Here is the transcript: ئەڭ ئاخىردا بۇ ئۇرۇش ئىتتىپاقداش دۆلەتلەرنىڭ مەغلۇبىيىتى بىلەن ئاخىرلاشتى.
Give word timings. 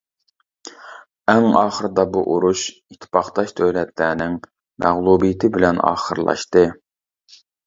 ئەڭ 1.33 1.43
ئاخىردا 1.59 2.05
بۇ 2.15 2.23
ئۇرۇش 2.35 2.63
ئىتتىپاقداش 2.93 3.53
دۆلەتلەرنىڭ 3.61 4.39
مەغلۇبىيىتى 4.87 5.53
بىلەن 5.59 5.85
ئاخىرلاشتى. 5.91 6.67